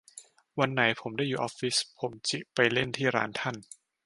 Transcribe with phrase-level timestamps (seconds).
[0.59, 3.55] วันไหนผมได้อยู่ออฟฟิศผมจิไปเล่นที่ร้านท่าน